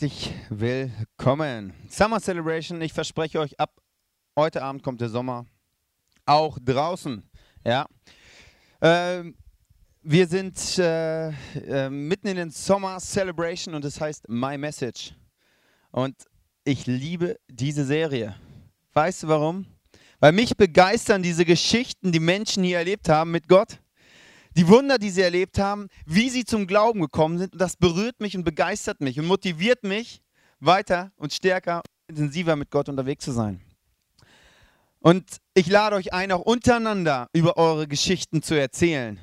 [0.00, 1.72] Herzlich willkommen.
[1.88, 3.74] Summer Celebration, ich verspreche euch, ab
[4.36, 5.44] heute Abend kommt der Sommer.
[6.24, 7.28] Auch draußen.
[7.64, 7.84] Ja.
[8.80, 9.34] Ähm,
[10.02, 15.16] wir sind äh, äh, mitten in den Summer Celebration und das heißt My Message.
[15.90, 16.14] Und
[16.62, 18.36] ich liebe diese Serie.
[18.92, 19.66] Weißt du warum?
[20.20, 23.80] Weil mich begeistern diese Geschichten, die Menschen hier erlebt haben mit Gott
[24.58, 27.52] die Wunder, die sie erlebt haben, wie sie zum Glauben gekommen sind.
[27.52, 30.20] Und das berührt mich und begeistert mich und motiviert mich,
[30.58, 33.60] weiter und stärker und intensiver mit Gott unterwegs zu sein.
[34.98, 39.20] Und ich lade euch ein, auch untereinander über eure Geschichten zu erzählen.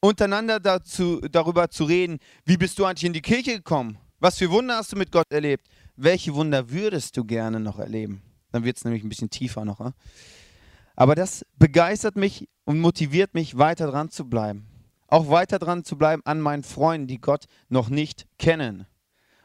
[0.00, 3.98] Untereinander dazu, darüber zu reden, wie bist du eigentlich in die Kirche gekommen?
[4.18, 5.68] Was für Wunder hast du mit Gott erlebt?
[5.94, 8.20] Welche Wunder würdest du gerne noch erleben?
[8.50, 9.78] Dann wird es nämlich ein bisschen tiefer noch.
[9.78, 9.94] Ne?
[10.96, 14.66] Aber das begeistert mich und motiviert mich, weiter dran zu bleiben.
[15.08, 18.86] Auch weiter dran zu bleiben an meinen Freunden, die Gott noch nicht kennen.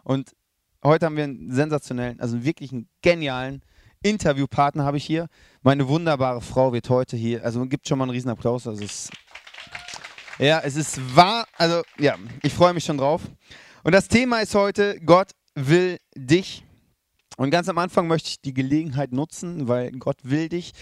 [0.04, 0.36] Und
[0.84, 3.62] heute haben wir einen sensationellen, also wirklich einen genialen
[4.02, 5.28] Interviewpartner habe ich hier.
[5.62, 8.66] Meine wunderbare Frau wird heute hier, also gibt schon mal einen riesen Applaus.
[8.66, 9.10] Also es,
[10.38, 13.24] ja, es ist wahr, also ja, ich freue mich schon drauf.
[13.84, 16.64] Und das Thema ist heute, Gott will dich
[17.40, 20.74] und ganz am Anfang möchte ich die Gelegenheit nutzen, weil Gott will dich.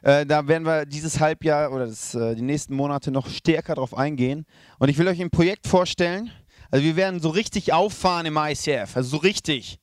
[0.00, 3.94] Äh, da werden wir dieses Halbjahr oder das, äh, die nächsten Monate noch stärker drauf
[3.94, 4.46] eingehen.
[4.78, 6.30] Und ich will euch ein Projekt vorstellen.
[6.70, 9.78] Also wir werden so richtig auffahren im ICF, also so richtig.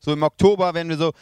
[0.00, 1.12] So im Oktober werden wir so,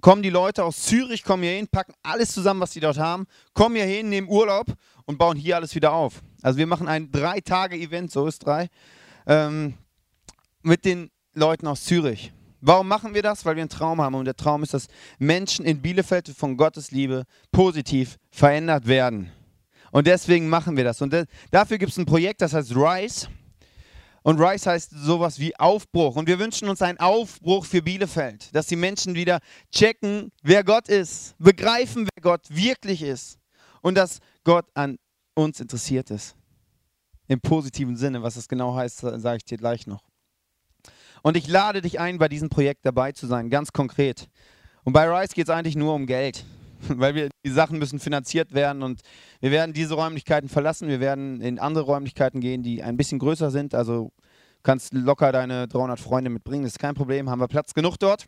[0.00, 3.26] kommen die Leute aus Zürich, kommen hier hin, packen alles zusammen, was sie dort haben,
[3.52, 4.66] kommen hier hin, nehmen Urlaub
[5.06, 6.22] und bauen hier alles wieder auf.
[6.42, 8.68] Also wir machen ein Drei-Tage-Event, so ist drei,
[9.26, 9.74] ähm,
[10.62, 12.32] mit den Leuten aus Zürich.
[12.60, 13.44] Warum machen wir das?
[13.44, 14.14] Weil wir einen Traum haben.
[14.14, 19.30] Und der Traum ist, dass Menschen in Bielefeld von Gottes Liebe positiv verändert werden.
[19.90, 21.00] Und deswegen machen wir das.
[21.00, 21.14] Und
[21.50, 23.28] dafür gibt es ein Projekt, das heißt Rise.
[24.22, 26.16] Und Rise heißt sowas wie Aufbruch.
[26.16, 29.40] Und wir wünschen uns einen Aufbruch für Bielefeld, dass die Menschen wieder
[29.72, 33.38] checken, wer Gott ist, begreifen, wer Gott wirklich ist
[33.80, 34.98] und dass Gott an
[35.34, 36.34] uns interessiert ist.
[37.28, 40.07] Im positiven Sinne, was das genau heißt, sage ich dir gleich noch.
[41.22, 44.28] Und ich lade dich ein, bei diesem Projekt dabei zu sein, ganz konkret.
[44.84, 46.44] Und bei Rise geht es eigentlich nur um Geld,
[46.88, 49.00] weil wir, die Sachen müssen finanziert werden und
[49.40, 50.88] wir werden diese Räumlichkeiten verlassen.
[50.88, 53.74] Wir werden in andere Räumlichkeiten gehen, die ein bisschen größer sind.
[53.74, 54.12] Also
[54.62, 58.26] kannst locker deine 300 Freunde mitbringen, das ist kein Problem, haben wir Platz genug dort.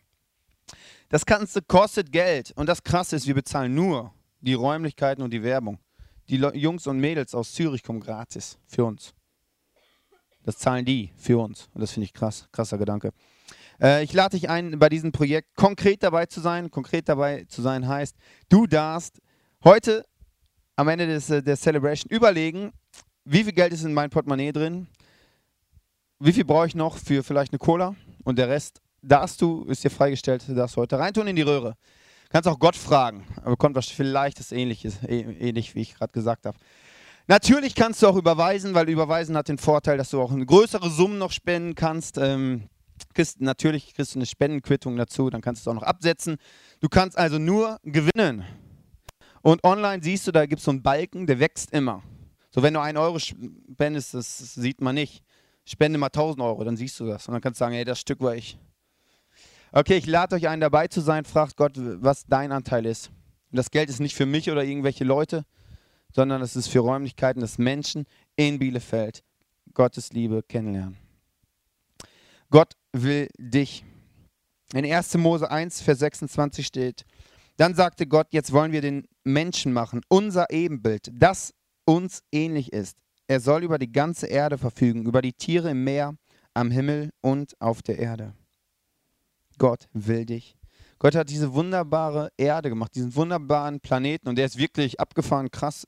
[1.08, 5.42] Das Ganze kostet Geld und das Krasse ist, wir bezahlen nur die Räumlichkeiten und die
[5.42, 5.78] Werbung.
[6.28, 9.12] Die Jungs und Mädels aus Zürich kommen gratis für uns.
[10.44, 11.68] Das zahlen die für uns.
[11.74, 13.12] Und das finde ich krass, krasser Gedanke.
[13.80, 16.70] Äh, ich lade dich ein, bei diesem Projekt konkret dabei zu sein.
[16.70, 18.16] Konkret dabei zu sein heißt,
[18.48, 19.20] du darfst
[19.64, 20.04] heute
[20.76, 22.72] am Ende des, äh, der Celebration überlegen,
[23.24, 24.88] wie viel Geld ist in meinem Portemonnaie drin,
[26.18, 29.84] wie viel brauche ich noch für vielleicht eine Cola und der Rest darfst du, ist
[29.84, 31.74] dir freigestellt, darfst du heute reintun in die Röhre.
[32.28, 36.46] Kannst auch Gott fragen, aber kommt was vielleicht das Ähnliches, ähnlich wie ich gerade gesagt
[36.46, 36.56] habe.
[37.30, 40.90] Natürlich kannst du auch überweisen, weil überweisen hat den Vorteil, dass du auch eine größere
[40.90, 42.18] Summe noch spenden kannst.
[42.18, 42.68] Ähm,
[43.14, 46.38] kriegst, natürlich kriegst du eine Spendenquittung dazu, dann kannst du es auch noch absetzen.
[46.80, 48.44] Du kannst also nur gewinnen.
[49.42, 52.02] Und online siehst du, da gibt es so einen Balken, der wächst immer.
[52.50, 55.22] So, wenn du einen Euro spendest, das sieht man nicht.
[55.64, 57.28] Spende mal 1000 Euro, dann siehst du das.
[57.28, 58.58] Und dann kannst du sagen, hey, das Stück war ich.
[59.70, 61.24] Okay, ich lade euch ein, dabei zu sein.
[61.24, 63.12] Fragt Gott, was dein Anteil ist.
[63.52, 65.44] Und das Geld ist nicht für mich oder irgendwelche Leute,
[66.14, 68.06] sondern es ist für Räumlichkeiten, dass Menschen
[68.36, 69.22] in Bielefeld
[69.74, 70.96] Gottes Liebe kennenlernen.
[72.50, 73.84] Gott will dich.
[74.74, 75.16] In 1.
[75.18, 77.04] Mose 1, Vers 26 steht,
[77.56, 81.52] dann sagte Gott, jetzt wollen wir den Menschen machen, unser Ebenbild, das
[81.84, 82.96] uns ähnlich ist.
[83.26, 86.14] Er soll über die ganze Erde verfügen, über die Tiere im Meer,
[86.54, 88.34] am Himmel und auf der Erde.
[89.58, 90.56] Gott will dich.
[90.98, 95.86] Gott hat diese wunderbare Erde gemacht, diesen wunderbaren Planeten und der ist wirklich abgefahren krass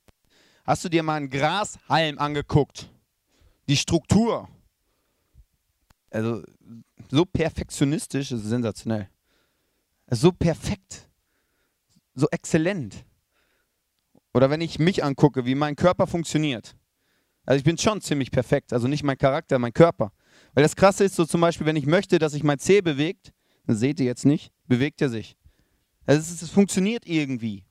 [0.64, 2.88] Hast du dir mal einen Grashalm angeguckt?
[3.68, 4.48] Die Struktur.
[6.10, 6.42] Also
[7.10, 9.08] so perfektionistisch, ist sensationell.
[10.10, 11.08] So perfekt.
[12.14, 13.04] So exzellent.
[14.34, 16.76] Oder wenn ich mich angucke, wie mein Körper funktioniert.
[17.44, 18.72] Also ich bin schon ziemlich perfekt.
[18.72, 20.12] Also nicht mein Charakter, mein Körper.
[20.54, 23.32] Weil das Krasse ist so zum Beispiel, wenn ich möchte, dass sich mein Zeh bewegt,
[23.66, 25.36] das seht ihr jetzt nicht, bewegt er sich.
[26.06, 27.64] Also es, es funktioniert irgendwie.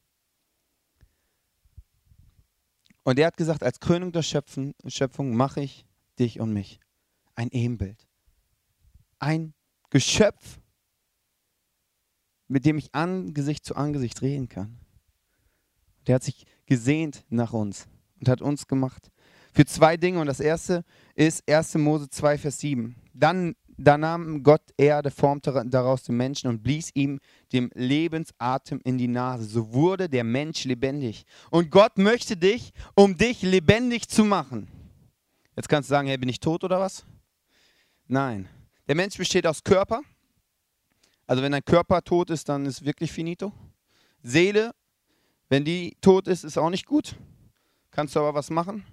[3.03, 5.85] Und er hat gesagt, als Krönung der Schöpfung, Schöpfung mache ich
[6.19, 6.79] dich und mich.
[7.35, 8.07] Ein Ebenbild.
[9.19, 9.53] Ein
[9.89, 10.59] Geschöpf,
[12.47, 14.79] mit dem ich Angesicht zu Angesicht reden kann.
[16.07, 17.87] Der hat sich gesehnt nach uns
[18.19, 19.11] und hat uns gemacht.
[19.53, 20.19] Für zwei Dinge.
[20.19, 20.83] Und das erste
[21.15, 21.75] ist 1.
[21.75, 22.95] Mose 2, Vers 7.
[23.13, 27.19] Dann da nahm Gott Erde, formte daraus den Menschen und blies ihm
[27.51, 29.45] dem Lebensatem in die Nase.
[29.45, 31.25] So wurde der Mensch lebendig.
[31.49, 34.67] Und Gott möchte dich, um dich lebendig zu machen.
[35.55, 37.05] Jetzt kannst du sagen, hey, bin ich tot oder was?
[38.07, 38.47] Nein.
[38.87, 40.01] Der Mensch besteht aus Körper.
[41.27, 43.53] Also wenn dein Körper tot ist, dann ist wirklich finito.
[44.21, 44.73] Seele,
[45.49, 47.15] wenn die tot ist, ist auch nicht gut.
[47.89, 48.85] Kannst du aber was machen?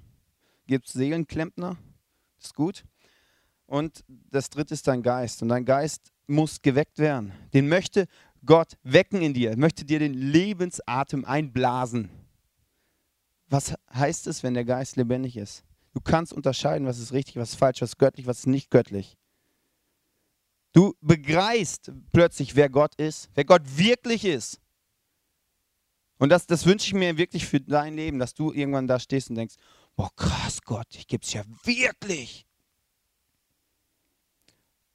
[0.66, 1.76] Gibt es Seelenklempner?
[2.40, 2.84] Ist gut.
[3.68, 5.42] Und das dritte ist dein Geist.
[5.42, 7.32] Und dein Geist muss geweckt werden.
[7.52, 8.06] Den möchte
[8.44, 12.08] Gott wecken in dir, möchte dir den Lebensatem einblasen.
[13.48, 15.64] Was heißt es, wenn der Geist lebendig ist?
[15.92, 18.70] Du kannst unterscheiden, was ist richtig, was ist falsch, was ist göttlich, was ist nicht
[18.70, 19.18] göttlich.
[20.72, 24.60] Du begreifst plötzlich, wer Gott ist, wer Gott wirklich ist.
[26.18, 29.28] Und das, das wünsche ich mir wirklich für dein Leben, dass du irgendwann da stehst
[29.28, 29.56] und denkst,
[29.94, 32.47] boah krass Gott, ich gebe es ja wirklich.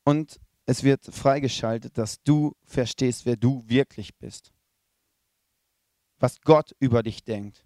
[0.03, 4.51] Und es wird freigeschaltet, dass du verstehst, wer du wirklich bist.
[6.19, 7.65] Was Gott über dich denkt.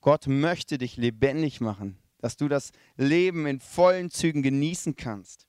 [0.00, 5.46] Gott möchte dich lebendig machen, dass du das Leben in vollen Zügen genießen kannst.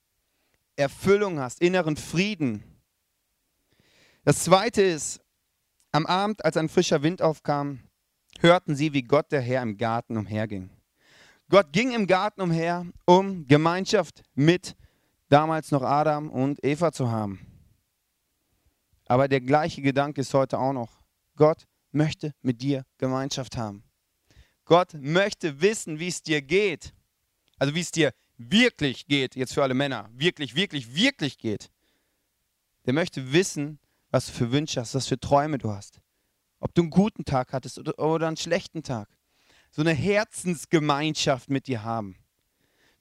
[0.76, 2.64] Erfüllung hast, inneren Frieden.
[4.24, 5.22] Das zweite ist,
[5.92, 7.80] am Abend, als ein frischer Wind aufkam,
[8.40, 10.70] hörten sie, wie Gott der Herr im Garten umherging.
[11.54, 14.76] Gott ging im Garten umher, um Gemeinschaft mit
[15.30, 17.46] damals noch Adam und Eva zu haben.
[19.06, 21.04] Aber der gleiche Gedanke ist heute auch noch.
[21.36, 23.84] Gott möchte mit dir Gemeinschaft haben.
[24.66, 26.92] Gott möchte wissen, wie es dir geht.
[27.60, 31.70] Also wie es dir wirklich geht, jetzt für alle Männer, wirklich, wirklich, wirklich geht.
[32.88, 33.78] Der möchte wissen,
[34.10, 36.02] was du für Wünsche hast, was für Träume du hast.
[36.60, 39.08] Ob du einen guten Tag hattest oder, einen schlechten Tag
[39.74, 42.16] so eine Herzensgemeinschaft mit dir haben.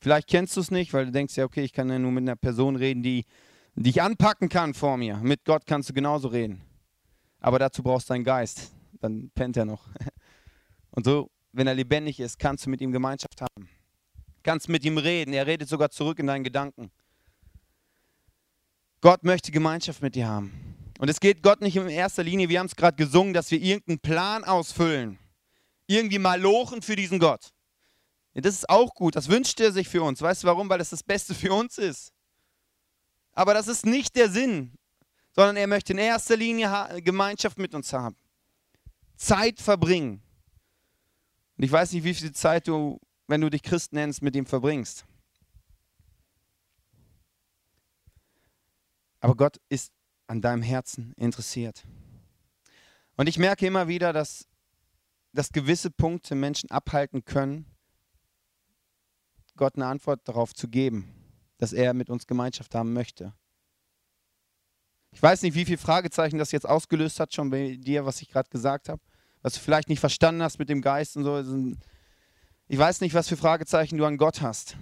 [0.01, 2.23] Vielleicht kennst du es nicht, weil du denkst ja, okay, ich kann ja nur mit
[2.23, 3.27] einer Person reden, die,
[3.75, 5.19] die ich anpacken kann vor mir.
[5.19, 6.63] Mit Gott kannst du genauso reden.
[7.41, 8.73] Aber dazu brauchst du deinen Geist.
[9.01, 9.87] Dann pennt er noch.
[10.93, 13.69] Und so, wenn er lebendig ist, kannst du mit ihm Gemeinschaft haben.
[14.43, 15.35] Kannst mit ihm reden.
[15.35, 16.91] Er redet sogar zurück in deinen Gedanken.
[19.03, 20.53] Gott möchte Gemeinschaft mit dir haben.
[20.99, 23.61] Und es geht Gott nicht in erster Linie, wir haben es gerade gesungen, dass wir
[23.61, 25.19] irgendeinen Plan ausfüllen
[25.93, 27.53] irgendwie mal lochen für diesen Gott.
[28.35, 30.21] Ja, das ist auch gut, das wünscht er sich für uns.
[30.21, 30.69] Weißt du warum?
[30.69, 32.13] Weil das das Beste für uns ist.
[33.33, 34.79] Aber das ist nicht der Sinn,
[35.35, 38.17] sondern er möchte in erster Linie Gemeinschaft mit uns haben.
[39.17, 40.23] Zeit verbringen.
[41.57, 44.47] Und ich weiß nicht, wie viel Zeit du, wenn du dich Christ nennst, mit ihm
[44.47, 45.05] verbringst.
[49.21, 49.93] Aber Gott ist
[50.27, 51.85] an deinem Herzen interessiert.
[53.17, 54.49] Und ich merke immer wieder, dass
[55.33, 57.67] dass gewisse Punkte Menschen abhalten können,
[59.57, 61.13] Gott eine Antwort darauf zu geben,
[61.59, 63.35] dass er mit uns Gemeinschaft haben möchte.
[65.11, 68.31] Ich weiß nicht, wie viele Fragezeichen das jetzt ausgelöst hat, schon bei dir, was ich
[68.31, 69.01] gerade gesagt habe,
[69.43, 71.77] was du vielleicht nicht verstanden hast mit dem Geist und so.
[72.67, 74.77] Ich weiß nicht, was für Fragezeichen du an Gott hast,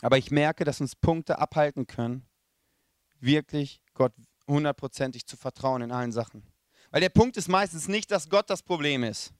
[0.00, 2.24] aber ich merke, dass uns Punkte abhalten können,
[3.18, 4.12] wirklich Gott
[4.46, 6.44] hundertprozentig zu vertrauen in allen Sachen.
[6.90, 9.32] Weil der Punkt ist meistens nicht, dass Gott das Problem ist.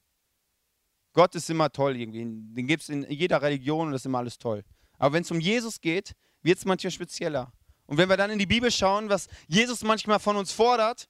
[1.19, 2.21] Gott ist immer toll irgendwie.
[2.21, 4.63] Den gibt es in jeder Religion und das ist immer alles toll.
[4.99, 7.53] Aber wenn es um Jesus geht, wird es manchmal spezieller.
[7.87, 11.09] Und wenn wir dann in die Bibel schauen, was Jesus manchmal von uns fordert,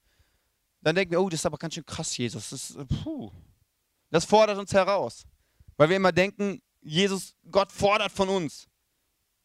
[0.81, 2.49] dann denken wir, oh, das ist aber ganz schön krass, Jesus.
[2.49, 3.31] Das, puh.
[4.09, 5.27] das fordert uns heraus.
[5.77, 8.67] Weil wir immer denken, Jesus, Gott fordert von uns.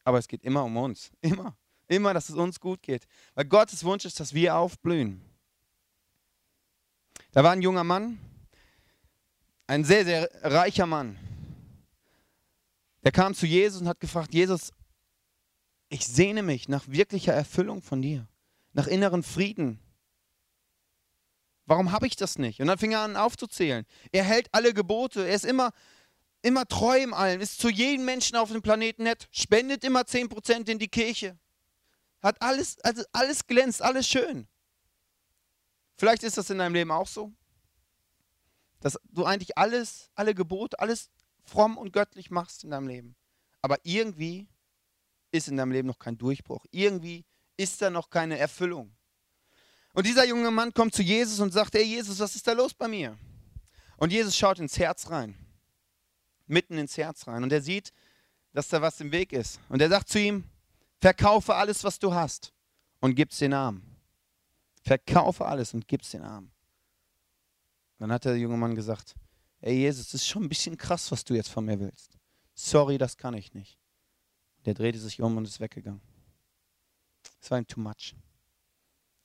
[0.02, 1.10] Aber es geht immer um uns.
[1.20, 1.58] Immer.
[1.88, 3.06] Immer, dass es uns gut geht.
[3.34, 5.20] Weil Gottes Wunsch ist, dass wir aufblühen.
[7.32, 8.18] Da war ein junger Mann,
[9.66, 11.18] ein sehr, sehr reicher Mann.
[13.02, 14.72] Der kam zu Jesus und hat gefragt, Jesus,
[15.88, 18.26] ich sehne mich nach wirklicher Erfüllung von dir,
[18.72, 19.78] nach inneren Frieden.
[21.66, 22.60] Warum habe ich das nicht?
[22.60, 23.86] Und dann fing er an aufzuzählen.
[24.12, 25.70] Er hält alle Gebote, er ist immer,
[26.42, 30.68] immer treu im Allen, ist zu jedem Menschen auf dem Planeten nett, spendet immer 10%
[30.68, 31.38] in die Kirche.
[32.22, 34.46] Hat alles, also alles glänzt, alles schön.
[35.96, 37.32] Vielleicht ist das in deinem Leben auch so
[38.84, 41.08] dass du eigentlich alles, alle Gebote, alles
[41.42, 43.16] fromm und göttlich machst in deinem Leben.
[43.62, 44.46] Aber irgendwie
[45.30, 46.66] ist in deinem Leben noch kein Durchbruch.
[46.70, 47.24] Irgendwie
[47.56, 48.94] ist da noch keine Erfüllung.
[49.94, 52.74] Und dieser junge Mann kommt zu Jesus und sagt, hey Jesus, was ist da los
[52.74, 53.16] bei mir?
[53.96, 55.34] Und Jesus schaut ins Herz rein,
[56.46, 57.42] mitten ins Herz rein.
[57.42, 57.90] Und er sieht,
[58.52, 59.60] dass da was im Weg ist.
[59.70, 60.44] Und er sagt zu ihm,
[61.00, 62.52] verkaufe alles, was du hast
[63.00, 63.96] und gib's den Armen.
[64.82, 66.53] Verkaufe alles und gib's den Armen.
[67.98, 69.14] Dann hat der junge Mann gesagt,
[69.60, 72.18] ey Jesus, das ist schon ein bisschen krass, was du jetzt von mir willst.
[72.54, 73.78] Sorry, das kann ich nicht.
[74.64, 76.00] Der drehte sich um und ist weggegangen.
[77.40, 78.14] Es war ihm too much.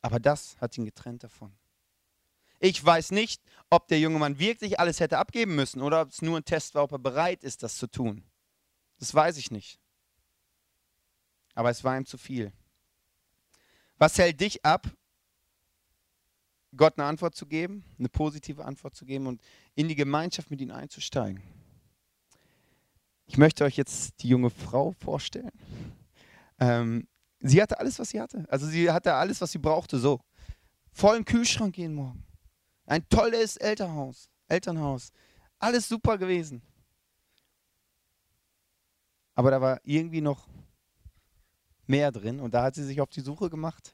[0.01, 1.53] Aber das hat ihn getrennt davon.
[2.59, 6.21] Ich weiß nicht, ob der junge Mann wirklich alles hätte abgeben müssen oder ob es
[6.21, 8.23] nur ein Test war, ob er bereit ist, das zu tun.
[8.97, 9.79] Das weiß ich nicht.
[11.55, 12.51] Aber es war ihm zu viel.
[13.97, 14.88] Was hält dich ab,
[16.75, 19.41] Gott eine Antwort zu geben, eine positive Antwort zu geben und
[19.75, 21.41] in die Gemeinschaft mit ihm einzusteigen?
[23.25, 25.51] Ich möchte euch jetzt die junge Frau vorstellen.
[26.59, 27.07] Ähm,
[27.39, 28.45] sie hatte alles, was sie hatte.
[28.49, 30.19] Also sie hatte alles, was sie brauchte, so.
[30.91, 32.25] Vollen Kühlschrank jeden Morgen.
[32.85, 34.29] Ein tolles Elternhaus.
[34.47, 35.11] Elternhaus.
[35.59, 36.61] Alles super gewesen.
[39.35, 40.47] Aber da war irgendwie noch
[41.85, 43.93] mehr drin und da hat sie sich auf die Suche gemacht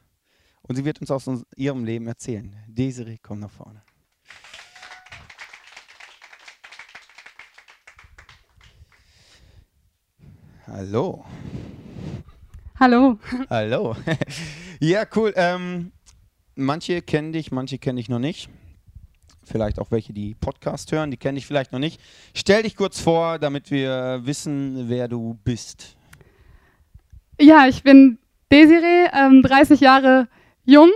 [0.67, 2.55] und sie wird uns aus ihrem Leben erzählen.
[2.67, 3.81] Desiree, komm nach vorne.
[10.67, 11.23] Hallo.
[12.79, 13.19] Hallo.
[13.49, 13.95] Hallo.
[14.79, 15.33] ja, cool.
[15.35, 15.91] Ähm,
[16.55, 18.49] manche kennen dich, manche kennen dich noch nicht
[19.45, 22.01] vielleicht auch welche, die Podcast hören, die kenne ich vielleicht noch nicht.
[22.33, 25.95] Stell dich kurz vor, damit wir wissen, wer du bist.
[27.39, 28.17] Ja, ich bin
[28.51, 30.27] Desiree, ähm, 30 Jahre
[30.65, 30.89] jung.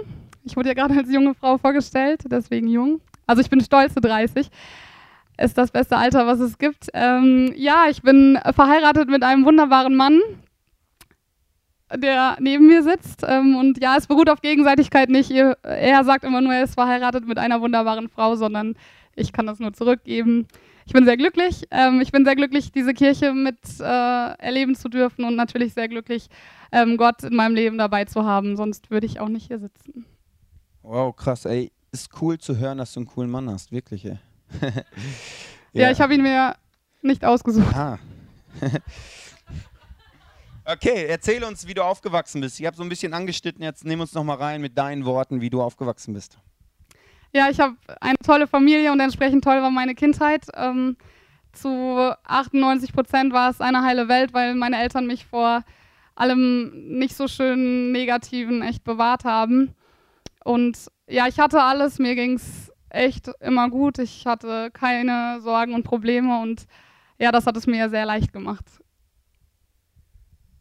[0.43, 3.01] Ich wurde ja gerade als junge Frau vorgestellt, deswegen jung.
[3.27, 4.49] Also ich bin stolze 30.
[5.37, 6.89] Ist das beste Alter, was es gibt.
[6.93, 10.19] Ähm, ja, ich bin verheiratet mit einem wunderbaren Mann,
[11.95, 13.23] der neben mir sitzt.
[13.25, 15.31] Ähm, und ja, es beruht auf Gegenseitigkeit nicht.
[15.31, 18.75] er sagt immer nur, er ist verheiratet mit einer wunderbaren Frau, sondern
[19.15, 20.47] ich kann das nur zurückgeben.
[20.85, 21.67] Ich bin sehr glücklich.
[21.71, 25.87] Ähm, ich bin sehr glücklich, diese Kirche mit äh, erleben zu dürfen und natürlich sehr
[25.87, 26.29] glücklich,
[26.71, 28.55] ähm, Gott in meinem Leben dabei zu haben.
[28.55, 30.05] Sonst würde ich auch nicht hier sitzen.
[30.81, 31.45] Wow, krass.
[31.45, 33.71] Ey, ist cool zu hören, dass du einen coolen Mann hast.
[33.71, 34.19] Wirklich, ey.
[34.61, 34.71] ja.
[35.73, 36.55] ja, ich habe ihn mir
[37.01, 37.75] nicht ausgesucht.
[37.75, 37.99] Ah.
[40.71, 42.59] Okay, erzähl uns, wie du aufgewachsen bist.
[42.59, 45.41] Ich habe so ein bisschen angeschnitten, jetzt nimm uns noch mal rein mit deinen Worten,
[45.41, 46.37] wie du aufgewachsen bist.
[47.33, 50.45] Ja, ich habe eine tolle Familie und entsprechend toll war meine Kindheit.
[50.53, 50.95] Ähm,
[51.53, 55.63] zu 98 Prozent war es eine heile Welt, weil meine Eltern mich vor
[56.19, 59.73] allem nicht so schönen Negativen echt bewahrt haben.
[60.43, 63.99] Und ja, ich hatte alles, mir ging es echt immer gut.
[63.99, 66.65] Ich hatte keine Sorgen und Probleme und
[67.17, 68.65] ja, das hat es mir sehr leicht gemacht.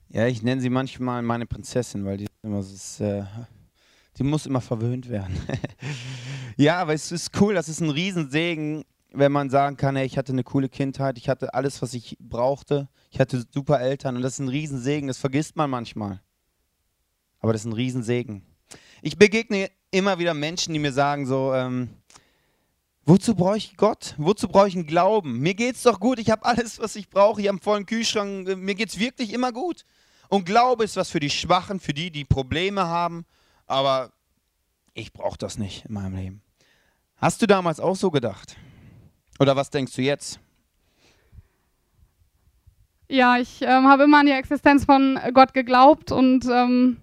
[0.09, 3.25] Ja, ich nenne sie manchmal meine Prinzessin, weil die immer so äh,
[4.19, 5.39] die muss immer verwöhnt werden.
[6.57, 10.19] ja, aber es ist cool, das ist ein Riesensegen, wenn man sagen kann, hey, ich
[10.19, 14.23] hatte eine coole Kindheit, ich hatte alles, was ich brauchte, ich hatte super Eltern und
[14.23, 16.21] das ist ein Riesensegen, das vergisst man manchmal.
[17.41, 18.43] Aber das ist ein Riesensegen.
[19.01, 21.89] Ich begegne immer wieder Menschen, die mir sagen so, ähm,
[23.09, 24.15] Wozu brauche ich Gott?
[24.19, 25.39] Wozu brauche ich einen Glauben?
[25.39, 27.87] Mir geht es doch gut, ich habe alles, was ich brauche, ich habe einen vollen
[27.87, 29.87] Kühlschrank, mir geht es wirklich immer gut.
[30.29, 33.25] Und Glaube ist was für die Schwachen, für die, die Probleme haben,
[33.67, 34.13] aber
[34.93, 36.43] ich brauche das nicht in meinem Leben.
[37.17, 38.59] Hast du damals auch so gedacht?
[39.39, 40.41] Oder was denkst du jetzt?
[43.09, 46.99] Ja, ich ähm, habe immer an die Existenz von Gott geglaubt und ähm,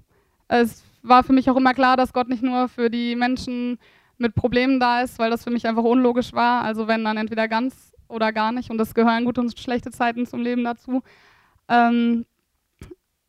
[0.47, 3.79] es war für mich auch immer klar, dass Gott nicht nur für die Menschen
[4.17, 6.63] mit Problemen da ist, weil das für mich einfach unlogisch war.
[6.63, 10.25] Also wenn dann entweder ganz oder gar nicht und es gehören gute und schlechte Zeiten
[10.25, 11.01] zum Leben dazu.
[11.67, 12.25] Ähm,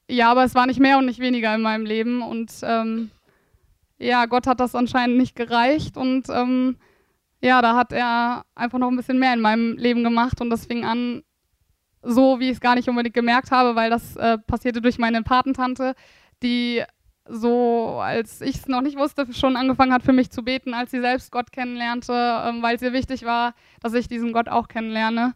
[0.09, 3.11] ja, aber es war nicht mehr und nicht weniger in meinem Leben und ähm,
[3.99, 6.77] ja, Gott hat das anscheinend nicht gereicht und ähm,
[7.47, 10.67] ja, da hat er einfach noch ein bisschen mehr in meinem Leben gemacht und das
[10.67, 11.23] fing an
[12.03, 15.23] so, wie ich es gar nicht unbedingt gemerkt habe, weil das äh, passierte durch meine
[15.23, 15.95] Patentante,
[16.43, 16.83] die
[17.29, 20.91] so, als ich es noch nicht wusste, schon angefangen hat für mich zu beten, als
[20.91, 24.69] sie selbst Gott kennenlernte, ähm, weil es ihr wichtig war, dass ich diesen Gott auch
[24.69, 25.35] kennenlerne.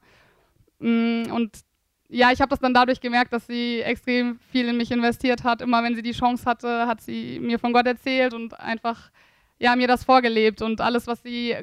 [0.79, 1.61] Mm, und
[2.09, 5.63] ja, ich habe das dann dadurch gemerkt, dass sie extrem viel in mich investiert hat.
[5.63, 9.11] Immer wenn sie die Chance hatte, hat sie mir von Gott erzählt und einfach
[9.59, 10.63] ja, mir das vorgelebt.
[10.63, 11.57] Und alles, was sie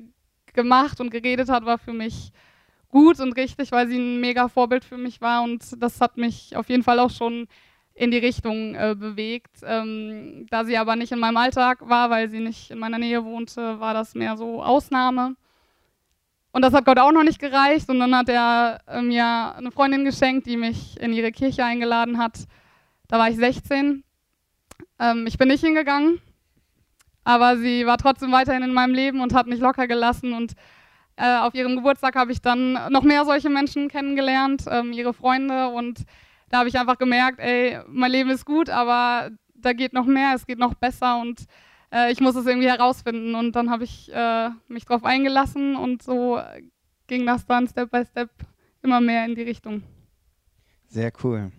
[0.58, 2.34] gemacht und geredet hat, war für mich
[2.90, 5.44] gut und richtig, weil sie ein mega Vorbild für mich war.
[5.44, 7.48] Und das hat mich auf jeden Fall auch schon
[7.94, 9.62] in die Richtung äh, bewegt.
[9.64, 13.24] Ähm, da sie aber nicht in meinem Alltag war, weil sie nicht in meiner Nähe
[13.24, 15.36] wohnte, war das mehr so Ausnahme.
[16.52, 17.90] Und das hat Gott auch noch nicht gereicht.
[17.90, 22.48] Und dann hat er mir eine Freundin geschenkt, die mich in ihre Kirche eingeladen hat.
[23.08, 24.04] Da war ich 16.
[25.00, 26.20] Ähm, ich bin nicht hingegangen,
[27.28, 30.32] aber sie war trotzdem weiterhin in meinem Leben und hat mich locker gelassen.
[30.32, 30.54] Und
[31.18, 35.68] äh, auf ihrem Geburtstag habe ich dann noch mehr solche Menschen kennengelernt, ähm, ihre Freunde
[35.68, 36.06] und
[36.50, 40.36] da habe ich einfach gemerkt, ey, mein Leben ist gut, aber da geht noch mehr,
[40.36, 41.44] es geht noch besser und
[41.94, 43.36] äh, ich muss es irgendwie herausfinden.
[43.36, 46.40] Und dann habe ich äh, mich darauf eingelassen und so
[47.08, 48.30] ging das dann Step by Step
[48.82, 49.84] immer mehr in die Richtung.
[50.88, 51.52] Sehr cool.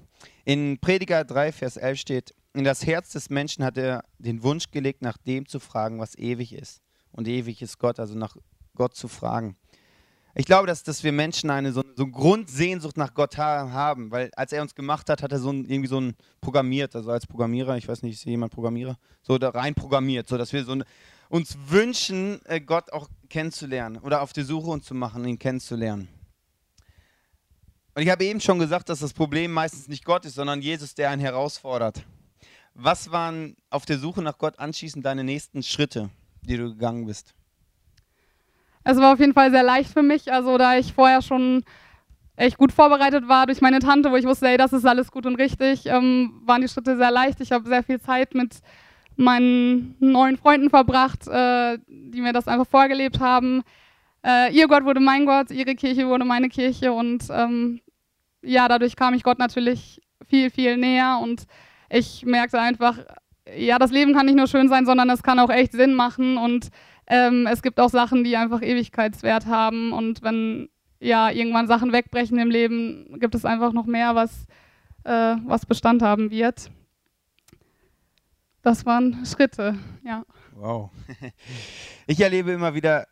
[0.47, 4.71] In Prediger 3, Vers 11 steht, in das Herz des Menschen hat er den Wunsch
[4.71, 6.81] gelegt, nach dem zu fragen, was ewig ist.
[7.13, 8.37] Und ewig ist Gott, also nach
[8.75, 9.57] Gott zu fragen.
[10.35, 14.53] Ich glaube, dass, dass wir Menschen eine so, so Grundsehnsucht nach Gott haben, weil als
[14.53, 17.77] er uns gemacht hat, hat er so ein, irgendwie so ein programmiert, also als Programmierer,
[17.77, 20.85] ich weiß nicht, ist jemand Programmierer, so da rein programmiert, so dass wir so ein,
[21.29, 26.09] uns wünschen, äh, Gott auch kennenzulernen oder auf die Suche uns zu machen, ihn kennenzulernen.
[27.95, 30.95] Und ich habe eben schon gesagt, dass das Problem meistens nicht Gott ist, sondern Jesus,
[30.95, 32.05] der einen herausfordert.
[32.81, 36.11] Was waren auf der Suche nach Gott anschließend deine nächsten Schritte,
[36.43, 37.35] die du gegangen bist?
[38.85, 41.65] Es war auf jeden Fall sehr leicht für mich, also da ich vorher schon
[42.37, 45.27] echt gut vorbereitet war durch meine Tante, wo ich wusste, ey, das ist alles gut
[45.27, 47.41] und richtig, ähm, waren die Schritte sehr leicht.
[47.41, 48.61] Ich habe sehr viel Zeit mit
[49.17, 53.65] meinen neuen Freunden verbracht, äh, die mir das einfach vorgelebt haben.
[54.25, 57.81] Äh, ihr Gott wurde mein Gott, ihre Kirche wurde meine Kirche und ähm,
[58.41, 61.49] ja, dadurch kam ich Gott natürlich viel, viel näher und
[61.91, 62.99] ich merkte einfach,
[63.57, 66.37] ja, das Leben kann nicht nur schön sein, sondern es kann auch echt Sinn machen
[66.37, 66.69] und
[67.07, 70.69] ähm, es gibt auch Sachen, die einfach Ewigkeitswert haben und wenn
[71.01, 74.47] ja irgendwann Sachen wegbrechen im Leben, gibt es einfach noch mehr, was,
[75.05, 76.71] äh, was Bestand haben wird.
[78.63, 80.25] Das waren Schritte, ja.
[80.55, 80.91] Wow.
[82.07, 83.07] Ich erlebe immer wieder,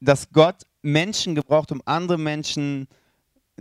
[0.00, 2.86] dass Gott Menschen gebraucht, um andere Menschen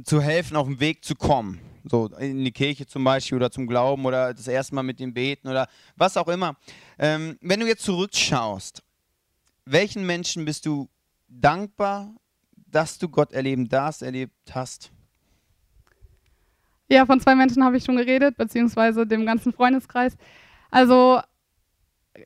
[0.03, 1.59] zu helfen, auf den Weg zu kommen.
[1.89, 5.13] So in die Kirche zum Beispiel oder zum Glauben oder das erste Mal mit dem
[5.13, 6.55] Beten oder was auch immer.
[6.99, 8.83] Ähm, wenn du jetzt zurückschaust,
[9.65, 10.89] welchen Menschen bist du
[11.27, 12.13] dankbar,
[12.55, 14.91] dass du Gott erleben darfst, erlebt hast?
[16.89, 20.15] Ja, von zwei Menschen habe ich schon geredet, beziehungsweise dem ganzen Freundeskreis.
[20.71, 21.19] Also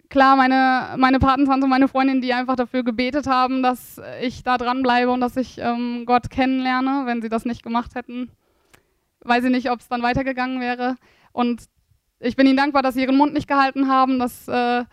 [0.10, 5.12] klar, meine, meine Patentante, meine Freundin, die einfach dafür gebetet haben, dass ich da dranbleibe
[5.12, 7.04] und dass ich ähm, Gott kennenlerne.
[7.06, 8.32] Wenn sie das nicht gemacht hätten,
[9.24, 10.96] weiß ich nicht, ob es dann weitergegangen wäre.
[11.32, 11.64] Und
[12.20, 14.84] ich bin ihnen dankbar, dass sie ihren Mund nicht gehalten haben, dass äh,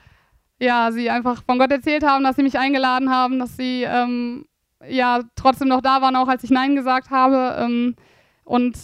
[0.61, 4.47] ja, sie einfach von Gott erzählt haben, dass sie mich eingeladen haben, dass sie ähm,
[4.89, 7.57] ja trotzdem noch da waren, auch als ich Nein gesagt habe.
[7.61, 7.95] Ähm,
[8.45, 8.77] und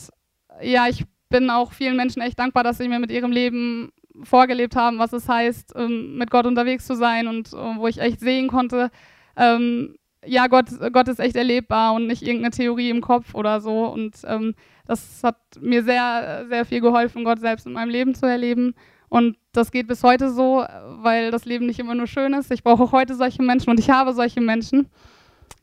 [0.61, 3.91] ja, ich bin auch vielen Menschen echt dankbar, dass sie mir mit ihrem Leben
[4.23, 7.99] vorgelebt haben, was es heißt, ähm, mit Gott unterwegs zu sein und äh, wo ich
[7.99, 8.91] echt sehen konnte,
[9.37, 13.87] ähm, ja, Gott, Gott ist echt erlebbar und nicht irgendeine Theorie im Kopf oder so.
[13.87, 14.55] Und ähm,
[14.87, 18.75] das hat mir sehr, sehr viel geholfen, Gott selbst in meinem Leben zu erleben.
[19.09, 20.65] Und das geht bis heute so,
[21.03, 22.51] weil das Leben nicht immer nur schön ist.
[22.51, 24.89] Ich brauche auch heute solche Menschen und ich habe solche Menschen,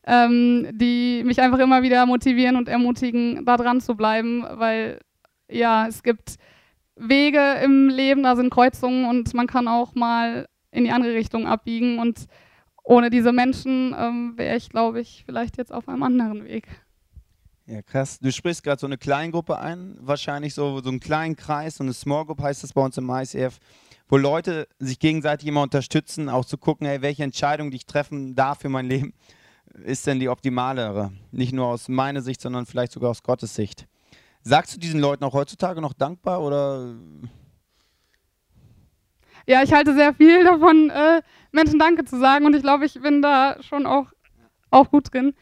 [0.05, 4.99] ähm, die mich einfach immer wieder motivieren und ermutigen, da dran zu bleiben, weil
[5.49, 6.37] ja, es gibt
[6.95, 11.47] Wege im Leben, da sind Kreuzungen und man kann auch mal in die andere Richtung
[11.47, 11.99] abbiegen.
[11.99, 12.27] Und
[12.91, 16.67] ohne diese Menschen ähm, wäre ich, glaube ich, vielleicht jetzt auf einem anderen Weg.
[17.65, 18.19] Ja, krass.
[18.19, 21.93] Du sprichst gerade so eine Kleingruppe ein, wahrscheinlich so, so einen kleinen Kreis, so eine
[21.93, 23.59] Small Group heißt das bei uns im ICF,
[24.09, 28.35] wo Leute sich gegenseitig immer unterstützen, auch zu gucken, hey, welche Entscheidung, die ich treffen
[28.35, 29.13] darf für mein Leben,
[29.85, 31.13] ist denn die optimalere?
[31.31, 33.87] Nicht nur aus meiner Sicht, sondern vielleicht sogar aus Gottes Sicht.
[34.41, 36.93] Sagst du diesen Leuten auch heutzutage noch dankbar oder?
[39.47, 42.99] Ja, ich halte sehr viel davon, äh, Menschen Danke zu sagen und ich glaube, ich
[43.01, 44.07] bin da schon auch,
[44.69, 45.33] auch gut drin.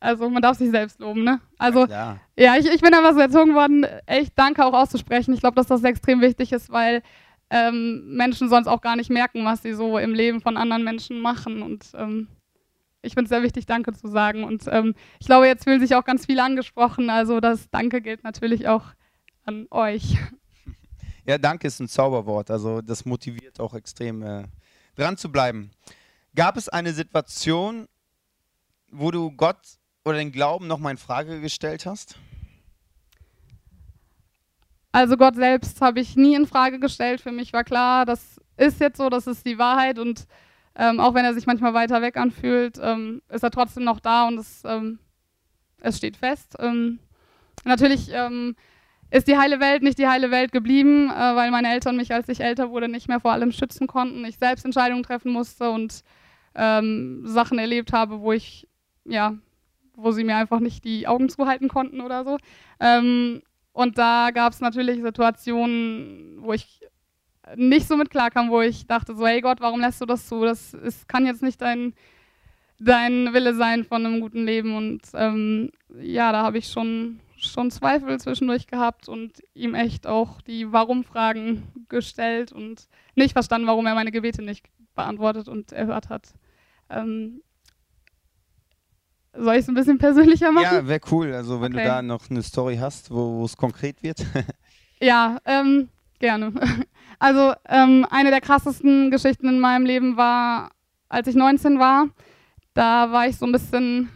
[0.00, 1.40] Also man darf sich selbst loben, ne?
[1.58, 5.34] Also ja, ja ich, ich bin einfach so erzogen worden, echt Danke auch auszusprechen.
[5.34, 7.02] Ich glaube, dass das extrem wichtig ist, weil
[7.50, 11.20] ähm, Menschen sonst auch gar nicht merken, was sie so im Leben von anderen Menschen
[11.20, 11.62] machen.
[11.62, 12.28] Und ähm,
[13.02, 14.44] ich finde es sehr wichtig, Danke zu sagen.
[14.44, 17.10] Und ähm, ich glaube, jetzt fühlen sich auch ganz viele angesprochen.
[17.10, 18.84] Also das Danke gilt natürlich auch
[19.44, 20.16] an euch.
[21.28, 22.50] Ja, Danke ist ein Zauberwort.
[22.50, 24.44] Also das motiviert auch extrem, äh,
[24.96, 25.70] dran zu bleiben.
[26.34, 27.86] Gab es eine Situation,
[28.90, 29.58] wo du Gott
[30.06, 32.18] oder den Glauben nochmal in Frage gestellt hast?
[34.90, 37.20] Also Gott selbst habe ich nie in Frage gestellt.
[37.20, 40.26] Für mich war klar, das ist jetzt so, das ist die Wahrheit und
[40.76, 44.28] ähm, auch wenn er sich manchmal weiter weg anfühlt, ähm, ist er trotzdem noch da
[44.28, 44.98] und es, ähm,
[45.82, 46.54] es steht fest.
[46.58, 47.00] Ähm,
[47.64, 48.56] natürlich ähm,
[49.10, 52.28] ist die heile Welt nicht die heile Welt geblieben, äh, weil meine Eltern mich, als
[52.28, 54.24] ich älter wurde, nicht mehr vor allem schützen konnten.
[54.24, 56.02] Ich selbst Entscheidungen treffen musste und
[56.54, 58.68] ähm, Sachen erlebt habe, wo ich
[59.04, 59.36] ja
[59.98, 62.38] wo sie mir einfach nicht die Augen zuhalten konnten oder so.
[62.80, 63.42] Ähm,
[63.72, 66.80] und da gab es natürlich Situationen, wo ich
[67.56, 70.44] nicht so mit klarkam, wo ich dachte so, hey Gott, warum lässt du das zu?
[70.44, 71.94] Das ist, kann jetzt nicht dein,
[72.78, 74.76] dein Wille sein von einem guten Leben.
[74.76, 80.40] Und ähm, ja, da habe ich schon, schon Zweifel zwischendurch gehabt und ihm echt auch
[80.42, 86.34] die Warum-Fragen gestellt und nicht verstanden, warum er meine Gebete nicht beantwortet und erhört hat.
[86.90, 87.42] Ähm,
[89.32, 90.74] soll ich es ein bisschen persönlicher machen?
[90.74, 91.32] Ja, wäre cool.
[91.32, 91.84] Also wenn okay.
[91.84, 94.24] du da noch eine Story hast, wo es konkret wird.
[95.00, 96.52] Ja, ähm, gerne.
[97.20, 100.70] Also ähm, eine der krassesten Geschichten in meinem Leben war,
[101.08, 102.08] als ich 19 war.
[102.74, 104.08] Da war ich so ein bisschen,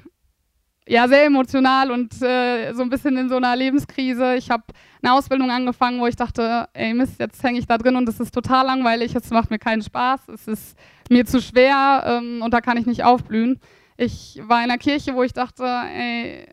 [0.86, 4.34] ja, sehr emotional und äh, so ein bisschen in so einer Lebenskrise.
[4.34, 4.64] Ich habe
[5.00, 8.18] eine Ausbildung angefangen, wo ich dachte, ey Mist, jetzt hänge ich da drin und es
[8.18, 12.52] ist total langweilig, es macht mir keinen Spaß, es ist mir zu schwer ähm, und
[12.52, 13.60] da kann ich nicht aufblühen.
[13.96, 16.46] Ich war in einer Kirche, wo ich dachte, ey,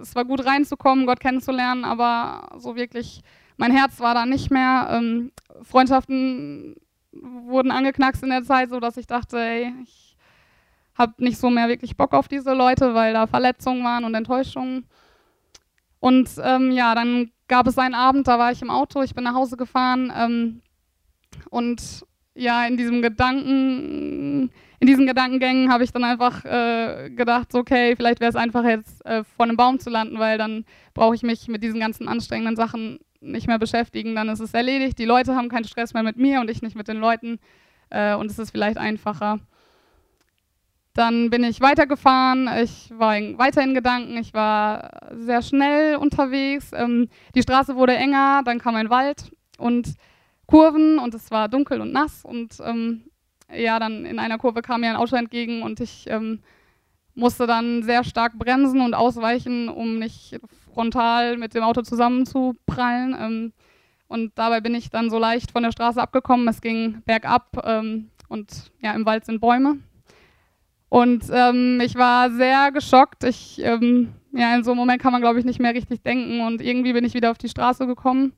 [0.00, 3.22] es war gut reinzukommen, Gott kennenzulernen, aber so wirklich,
[3.56, 4.88] mein Herz war da nicht mehr.
[4.90, 6.76] Ähm, Freundschaften
[7.12, 10.11] wurden angeknackst in der Zeit, sodass ich dachte, ey, ich
[11.02, 14.86] habe nicht so mehr wirklich Bock auf diese Leute, weil da Verletzungen waren und Enttäuschungen.
[16.00, 19.24] Und ähm, ja, dann gab es einen Abend, da war ich im Auto, ich bin
[19.24, 20.62] nach Hause gefahren ähm,
[21.50, 27.94] und ja, in diesem Gedanken, in diesen Gedankengängen habe ich dann einfach äh, gedacht, okay,
[27.94, 31.22] vielleicht wäre es einfach jetzt äh, vor einem Baum zu landen, weil dann brauche ich
[31.22, 34.14] mich mit diesen ganzen anstrengenden Sachen nicht mehr beschäftigen.
[34.14, 34.98] Dann ist es erledigt.
[34.98, 37.38] Die Leute haben keinen Stress mehr mit mir und ich nicht mit den Leuten.
[37.90, 39.40] Äh, und es ist vielleicht einfacher.
[40.94, 42.48] Dann bin ich weitergefahren.
[42.62, 44.16] Ich war in, weiter in Gedanken.
[44.18, 46.70] Ich war sehr schnell unterwegs.
[46.74, 48.42] Ähm, die Straße wurde enger.
[48.44, 49.94] Dann kam ein Wald und
[50.46, 52.24] Kurven und es war dunkel und nass.
[52.24, 53.04] Und ähm,
[53.54, 56.40] ja, dann in einer Kurve kam mir ein Auto entgegen und ich ähm,
[57.14, 60.38] musste dann sehr stark bremsen und ausweichen, um nicht
[60.72, 63.16] frontal mit dem Auto zusammenzuprallen.
[63.18, 63.52] Ähm,
[64.08, 66.46] und dabei bin ich dann so leicht von der Straße abgekommen.
[66.48, 69.78] Es ging bergab ähm, und ja, im Wald sind Bäume.
[70.92, 73.24] Und ähm, ich war sehr geschockt.
[73.24, 76.42] Ich, ähm, ja, in so einem Moment kann man, glaube ich, nicht mehr richtig denken.
[76.42, 78.34] Und irgendwie bin ich wieder auf die Straße gekommen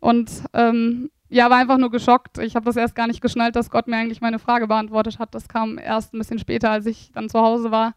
[0.00, 2.36] und ähm, ja, war einfach nur geschockt.
[2.36, 5.34] Ich habe das erst gar nicht geschnallt, dass Gott mir eigentlich meine Frage beantwortet hat.
[5.34, 7.94] Das kam erst ein bisschen später, als ich dann zu Hause war.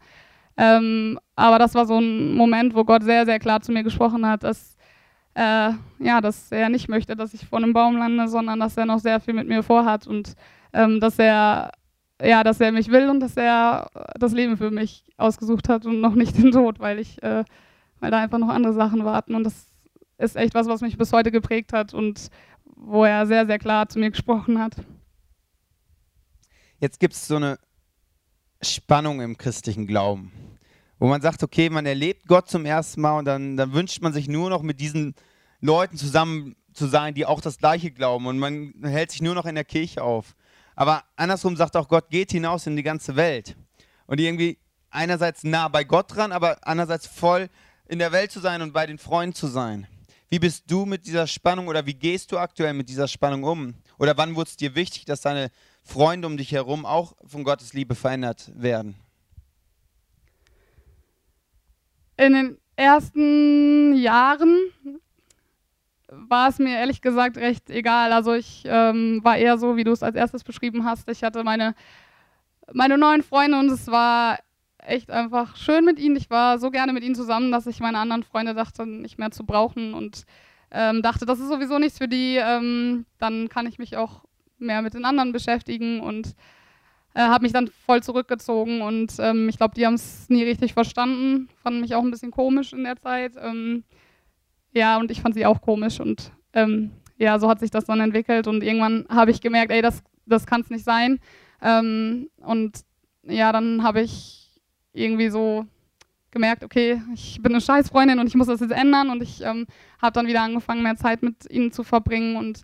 [0.56, 4.24] Ähm, aber das war so ein Moment, wo Gott sehr, sehr klar zu mir gesprochen
[4.24, 4.78] hat, dass,
[5.34, 8.86] äh, ja, dass er nicht möchte, dass ich vor einem Baum lande, sondern dass er
[8.86, 10.36] noch sehr viel mit mir vorhat und
[10.72, 11.72] ähm, dass er
[12.22, 16.00] ja, dass er mich will und dass er das Leben für mich ausgesucht hat und
[16.00, 17.44] noch nicht den Tod, weil ich, äh,
[18.00, 19.66] weil da einfach noch andere Sachen warten und das
[20.18, 22.28] ist echt was, was mich bis heute geprägt hat und
[22.64, 24.76] wo er sehr, sehr klar zu mir gesprochen hat.
[26.78, 27.58] Jetzt gibt es so eine
[28.62, 30.32] Spannung im christlichen Glauben,
[30.98, 34.12] wo man sagt, okay, man erlebt Gott zum ersten Mal und dann, dann wünscht man
[34.12, 35.14] sich nur noch mit diesen
[35.60, 39.46] Leuten zusammen zu sein, die auch das Gleiche glauben und man hält sich nur noch
[39.46, 40.34] in der Kirche auf.
[40.80, 43.54] Aber andersrum sagt auch Gott, geht hinaus in die ganze Welt.
[44.06, 44.56] Und irgendwie
[44.88, 47.50] einerseits nah bei Gott dran, aber andererseits voll
[47.86, 49.86] in der Welt zu sein und bei den Freunden zu sein.
[50.30, 53.74] Wie bist du mit dieser Spannung oder wie gehst du aktuell mit dieser Spannung um?
[53.98, 55.50] Oder wann wurde es dir wichtig, dass deine
[55.82, 58.94] Freunde um dich herum auch von Gottes Liebe verändert werden?
[62.16, 64.56] In den ersten Jahren
[66.10, 68.12] war es mir ehrlich gesagt recht egal.
[68.12, 71.08] Also ich ähm, war eher so, wie du es als erstes beschrieben hast.
[71.08, 71.74] Ich hatte meine,
[72.72, 74.38] meine neuen Freunde und es war
[74.78, 76.16] echt einfach schön mit ihnen.
[76.16, 79.30] Ich war so gerne mit ihnen zusammen, dass ich meine anderen Freunde dachte, nicht mehr
[79.30, 80.24] zu brauchen und
[80.70, 82.36] ähm, dachte, das ist sowieso nichts für die.
[82.36, 84.24] Ähm, dann kann ich mich auch
[84.58, 86.34] mehr mit den anderen beschäftigen und
[87.14, 90.74] äh, habe mich dann voll zurückgezogen und ähm, ich glaube, die haben es nie richtig
[90.74, 93.32] verstanden, fanden mich auch ein bisschen komisch in der Zeit.
[94.72, 98.00] Ja, und ich fand sie auch komisch und ähm, ja, so hat sich das dann
[98.00, 101.20] entwickelt und irgendwann habe ich gemerkt, ey, das, das kann es nicht sein.
[101.60, 102.80] Ähm, und
[103.24, 104.60] ja, dann habe ich
[104.92, 105.66] irgendwie so
[106.30, 109.66] gemerkt, okay, ich bin eine Scheißfreundin und ich muss das jetzt ändern und ich ähm,
[110.00, 112.62] habe dann wieder angefangen, mehr Zeit mit ihnen zu verbringen und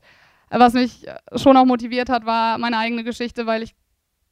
[0.51, 3.75] äh, was mich äh, schon auch motiviert hat, war meine eigene Geschichte, weil ich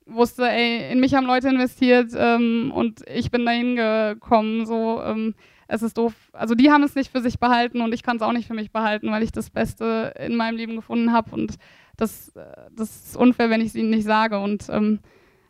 [0.06, 5.34] wusste, ey, in mich haben Leute investiert ähm, und ich bin dahin gekommen, so, ähm,
[5.68, 6.14] es ist doof.
[6.32, 8.54] Also die haben es nicht für sich behalten und ich kann es auch nicht für
[8.54, 11.56] mich behalten, weil ich das Beste in meinem Leben gefunden habe und
[11.96, 15.00] das, äh, das ist unfair, wenn ich es ihnen nicht sage und ähm,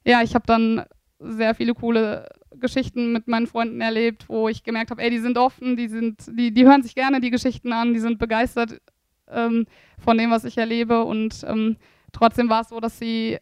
[0.04, 0.84] ja, ich habe dann
[1.18, 2.28] sehr viele coole
[2.60, 6.24] Geschichten mit meinen Freunden erlebt, wo ich gemerkt habe, ey, die sind offen, die sind,
[6.38, 8.80] die, die hören sich gerne die Geschichten an, die sind begeistert
[9.28, 9.66] ähm,
[9.98, 11.04] von dem, was ich erlebe.
[11.04, 11.76] Und ähm,
[12.12, 13.38] trotzdem war es so, dass sie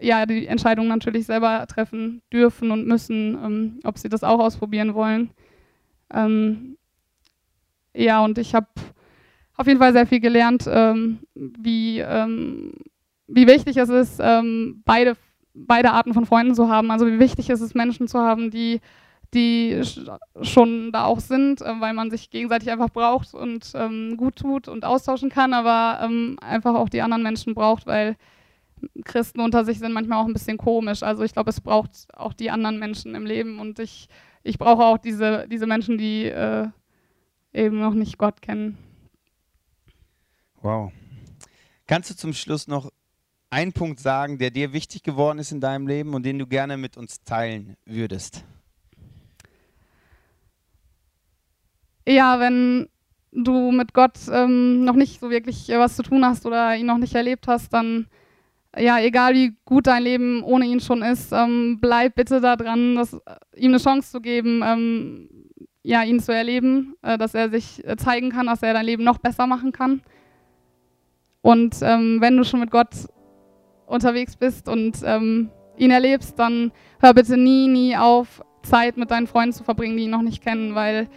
[0.00, 4.94] ja die Entscheidung natürlich selber treffen dürfen und müssen, ähm, ob sie das auch ausprobieren
[4.94, 5.30] wollen.
[6.12, 6.76] Ähm,
[7.94, 8.68] ja, und ich habe
[9.56, 12.72] auf jeden Fall sehr viel gelernt, ähm, wie, ähm,
[13.26, 15.16] wie wichtig es ist, beide
[15.54, 16.90] beide Arten von Freunden zu haben.
[16.90, 18.80] Also wie wichtig ist es, Menschen zu haben, die,
[19.34, 19.80] die
[20.42, 24.68] schon da auch sind, äh, weil man sich gegenseitig einfach braucht und ähm, gut tut
[24.68, 28.16] und austauschen kann, aber ähm, einfach auch die anderen Menschen braucht, weil
[29.04, 31.02] Christen unter sich sind manchmal auch ein bisschen komisch.
[31.02, 34.08] Also ich glaube, es braucht auch die anderen Menschen im Leben und ich,
[34.42, 36.68] ich brauche auch diese, diese Menschen, die äh,
[37.52, 38.78] eben noch nicht Gott kennen.
[40.60, 40.92] Wow.
[41.86, 42.90] Kannst du zum Schluss noch
[43.50, 46.76] einen Punkt sagen, der dir wichtig geworden ist in deinem Leben und den du gerne
[46.76, 48.44] mit uns teilen würdest?
[52.06, 52.88] Ja, wenn
[53.32, 56.86] du mit Gott ähm, noch nicht so wirklich äh, was zu tun hast oder ihn
[56.86, 58.06] noch nicht erlebt hast, dann
[58.78, 62.96] ja, egal wie gut dein Leben ohne ihn schon ist, ähm, bleib bitte da dran,
[62.96, 63.18] das, äh,
[63.56, 65.28] ihm eine Chance zu geben, ähm,
[65.82, 69.04] ja, ihn zu erleben, äh, dass er sich äh, zeigen kann, dass er dein Leben
[69.04, 70.02] noch besser machen kann.
[71.42, 72.90] Und ähm, wenn du schon mit Gott
[73.86, 79.26] unterwegs bist und ähm, ihn erlebst, dann hör bitte nie, nie auf, Zeit mit deinen
[79.26, 81.08] Freunden zu verbringen, die ihn noch nicht kennen, weil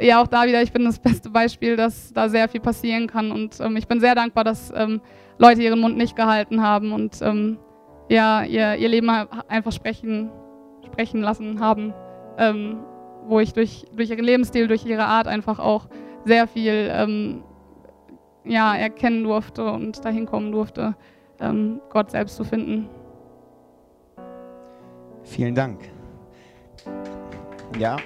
[0.00, 3.30] ja, auch da wieder, ich bin das beste Beispiel, dass da sehr viel passieren kann.
[3.30, 5.00] Und ähm, ich bin sehr dankbar, dass ähm,
[5.38, 7.58] Leute ihren Mund nicht gehalten haben und ähm,
[8.08, 10.30] ja, ihr, ihr Leben einfach sprechen,
[10.84, 11.94] sprechen lassen haben,
[12.38, 12.80] ähm,
[13.26, 15.86] wo ich durch, durch ihren Lebensstil, durch ihre Art einfach auch
[16.24, 17.44] sehr viel ähm,
[18.44, 20.96] ja, erkennen durfte und dahin kommen durfte,
[21.40, 22.88] ähm, Gott selbst zu finden.
[25.22, 25.80] Vielen Dank.
[27.78, 27.96] Ja.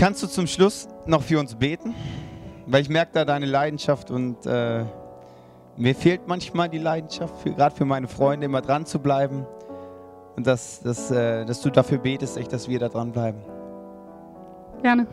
[0.00, 1.94] Kannst du zum Schluss noch für uns beten?
[2.64, 4.86] Weil ich merke da deine Leidenschaft und äh,
[5.76, 9.44] mir fehlt manchmal die Leidenschaft, gerade für meine Freunde immer dran zu bleiben.
[10.36, 13.42] Und dass, dass, äh, dass du dafür betest, echt, dass wir da dranbleiben.
[14.80, 15.06] Gerne.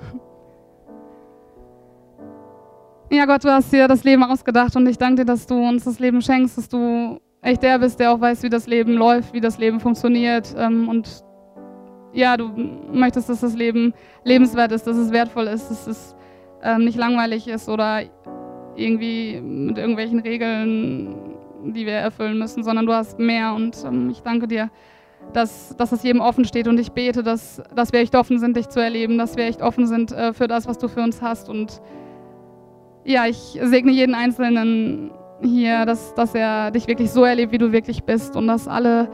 [3.12, 5.84] Ja, Gott, du hast dir das Leben ausgedacht und ich danke dir, dass du uns
[5.84, 9.34] das Leben schenkst, dass du echt der bist, der auch weiß, wie das Leben läuft,
[9.34, 11.27] wie das Leben funktioniert ähm, und
[12.18, 12.50] ja, du
[12.92, 16.16] möchtest, dass das Leben lebenswert ist, dass es wertvoll ist, dass es
[16.64, 18.02] ähm, nicht langweilig ist oder
[18.76, 21.16] irgendwie mit irgendwelchen Regeln,
[21.64, 23.54] die wir erfüllen müssen, sondern du hast mehr.
[23.54, 24.72] Und ähm, ich danke dir,
[25.32, 26.68] dass, dass es jedem offen steht.
[26.68, 29.62] Und ich bete, dass, dass wir echt offen sind, dich zu erleben, dass wir echt
[29.62, 31.50] offen sind äh, für das, was du für uns hast.
[31.50, 31.82] Und
[33.06, 35.12] ja, ich segne jeden Einzelnen
[35.44, 39.08] hier, dass, dass er dich wirklich so erlebt, wie du wirklich bist und dass alle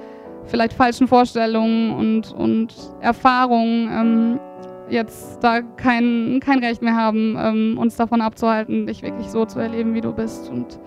[0.45, 4.39] vielleicht falschen Vorstellungen und, und Erfahrungen ähm,
[4.89, 9.59] jetzt da kein, kein Recht mehr haben, ähm, uns davon abzuhalten, dich wirklich so zu
[9.59, 10.49] erleben, wie du bist.
[10.49, 10.79] Und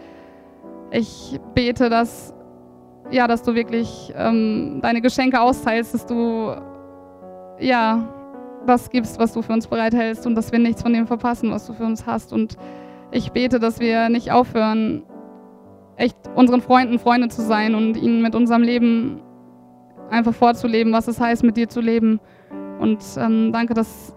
[0.91, 2.35] ich bete, dass,
[3.11, 6.55] ja, dass du wirklich ähm, deine Geschenke austeilst, dass du
[7.59, 8.09] ja,
[8.67, 11.67] das gibst, was du für uns bereithältst und dass wir nichts von dem verpassen, was
[11.67, 12.33] du für uns hast.
[12.33, 12.57] Und
[13.13, 15.05] ich bete, dass wir nicht aufhören,
[15.97, 19.23] echt unseren Freunden Freunde zu sein und ihnen mit unserem Leben
[20.11, 22.21] einfach vorzuleben, was es heißt, mit dir zu leben.
[22.79, 24.15] Und ähm, danke, dass,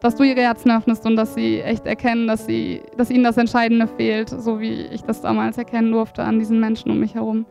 [0.00, 3.36] dass du ihre Herzen öffnest und dass sie echt erkennen, dass, sie, dass ihnen das
[3.36, 7.46] Entscheidende fehlt, so wie ich das damals erkennen durfte an diesen Menschen um mich herum.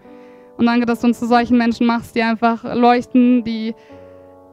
[0.58, 3.74] Und danke, dass du uns zu solchen Menschen machst, die einfach leuchten, die,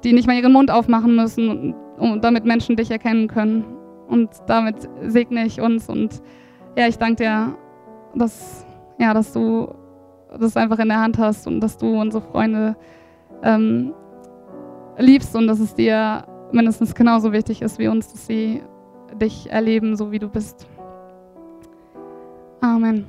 [0.03, 3.65] die nicht mal ihren Mund aufmachen müssen, und, und damit Menschen dich erkennen können.
[4.09, 6.21] Und damit segne ich uns und
[6.77, 7.55] ja, ich danke dir,
[8.15, 8.67] dass,
[8.99, 9.69] ja, dass du
[10.39, 12.77] das einfach in der Hand hast und dass du unsere Freunde
[13.43, 13.95] ähm,
[14.99, 18.63] liebst und dass es dir mindestens genauso wichtig ist wie uns, dass sie
[19.21, 20.67] dich erleben, so wie du bist.
[22.61, 23.07] Amen.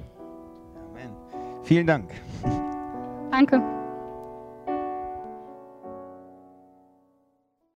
[0.91, 1.11] Amen.
[1.63, 2.09] Vielen Dank.
[3.31, 3.61] Danke.